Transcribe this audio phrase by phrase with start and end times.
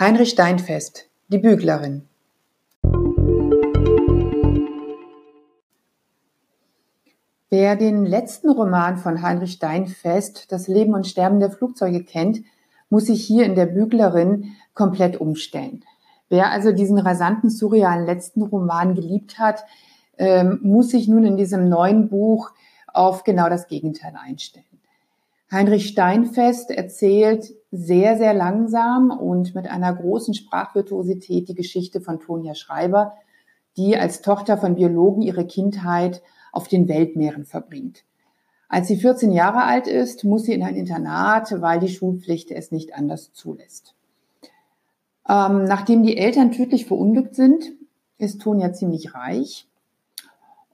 [0.00, 2.06] Heinrich Steinfest, die Büglerin.
[7.50, 12.42] Wer den letzten Roman von Heinrich Steinfest, Das Leben und Sterben der Flugzeuge kennt,
[12.90, 15.84] muss sich hier in der Büglerin komplett umstellen.
[16.28, 19.64] Wer also diesen rasanten, surrealen letzten Roman geliebt hat,
[20.16, 22.52] ähm, muss sich nun in diesem neuen Buch
[22.86, 24.77] auf genau das Gegenteil einstellen.
[25.50, 32.54] Heinrich Steinfest erzählt sehr, sehr langsam und mit einer großen Sprachvirtuosität die Geschichte von Tonia
[32.54, 33.14] Schreiber,
[33.76, 36.22] die als Tochter von Biologen ihre Kindheit
[36.52, 38.04] auf den Weltmeeren verbringt.
[38.68, 42.70] Als sie 14 Jahre alt ist, muss sie in ein Internat, weil die Schulpflicht es
[42.70, 43.94] nicht anders zulässt.
[45.26, 47.72] Ähm, nachdem die Eltern tödlich verunglückt sind,
[48.18, 49.67] ist Tonia ziemlich reich.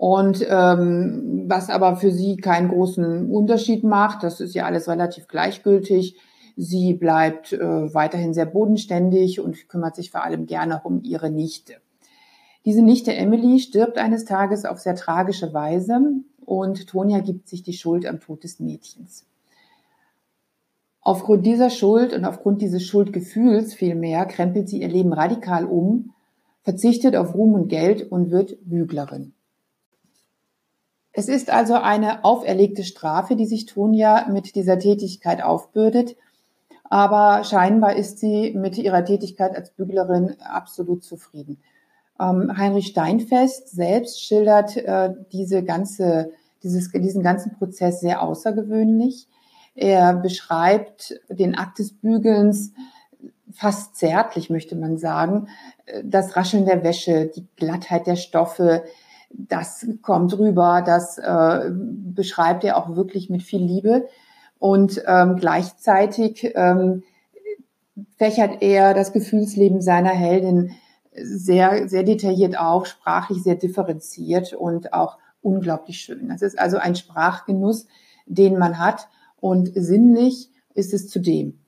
[0.00, 5.28] Und ähm, was aber für sie keinen großen Unterschied macht, das ist ja alles relativ
[5.28, 6.16] gleichgültig.
[6.56, 11.74] Sie bleibt äh, weiterhin sehr bodenständig und kümmert sich vor allem gerne um ihre Nichte.
[12.64, 16.00] Diese Nichte Emily stirbt eines Tages auf sehr tragische Weise
[16.46, 19.26] und Tonia gibt sich die Schuld am Tod des Mädchens.
[21.02, 26.14] Aufgrund dieser Schuld und aufgrund dieses Schuldgefühls vielmehr krempelt sie ihr Leben radikal um,
[26.62, 29.34] verzichtet auf Ruhm und Geld und wird Büglerin.
[31.12, 36.16] Es ist also eine auferlegte Strafe, die sich Tonia mit dieser Tätigkeit aufbürdet,
[36.84, 41.58] aber scheinbar ist sie mit ihrer Tätigkeit als Büglerin absolut zufrieden.
[42.20, 49.28] Ähm, Heinrich Steinfest selbst schildert äh, diese ganze, dieses, diesen ganzen Prozess sehr außergewöhnlich.
[49.74, 52.72] Er beschreibt den Akt des Bügelns
[53.52, 55.48] fast zärtlich, möchte man sagen.
[56.04, 58.84] Das Rascheln der Wäsche, die Glattheit der Stoffe,
[59.32, 64.08] das kommt rüber, das äh, beschreibt er auch wirklich mit viel Liebe.
[64.58, 67.02] Und ähm, gleichzeitig ähm,
[68.16, 70.72] fächert er das Gefühlsleben seiner Heldin
[71.12, 76.28] sehr, sehr detailliert auf, sprachlich sehr differenziert und auch unglaublich schön.
[76.28, 77.86] Das ist also ein Sprachgenuss,
[78.26, 79.08] den man hat
[79.40, 81.58] und sinnlich ist es zudem.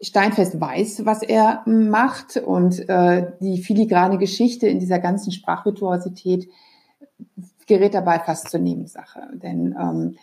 [0.00, 6.48] Steinfest weiß, was er macht und äh, die filigrane Geschichte in dieser ganzen Sprachvirtuosität
[7.66, 9.28] gerät dabei fast zur Nebensache.
[9.34, 10.16] Denn ähm,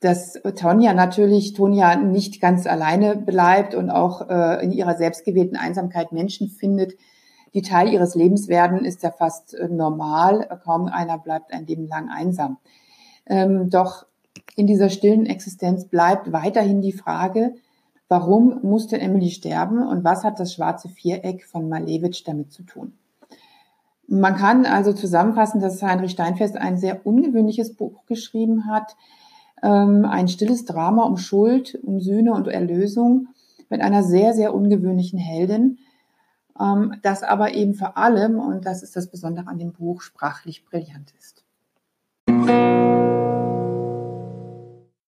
[0.00, 6.12] dass Tonja natürlich Tonja nicht ganz alleine bleibt und auch äh, in ihrer selbstgewählten Einsamkeit
[6.12, 6.94] Menschen findet,
[7.54, 10.46] die Teil ihres Lebens werden, ist ja fast äh, normal.
[10.62, 12.58] Kaum einer bleibt ein Leben lang einsam.
[13.26, 14.06] Ähm, doch
[14.54, 17.54] in dieser stillen Existenz bleibt weiterhin die Frage,
[18.08, 22.92] warum musste Emily sterben und was hat das schwarze Viereck von Malevich damit zu tun?
[24.08, 28.96] Man kann also zusammenfassen, dass Heinrich Steinfest ein sehr ungewöhnliches Buch geschrieben hat,
[29.62, 33.28] ähm, ein stilles Drama um Schuld, um Sühne und Erlösung
[33.68, 35.78] mit einer sehr, sehr ungewöhnlichen Heldin,
[36.60, 40.64] ähm, das aber eben vor allem, und das ist das Besondere an dem Buch, sprachlich
[40.64, 41.45] brillant ist.